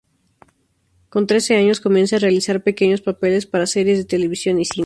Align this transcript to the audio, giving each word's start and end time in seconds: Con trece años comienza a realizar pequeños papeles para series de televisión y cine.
Con 1.09 1.27
trece 1.27 1.55
años 1.55 1.79
comienza 1.79 2.15
a 2.15 2.19
realizar 2.19 2.63
pequeños 2.63 3.01
papeles 3.03 3.45
para 3.45 3.67
series 3.67 3.99
de 3.99 4.05
televisión 4.05 4.59
y 4.59 4.65
cine. 4.65 4.79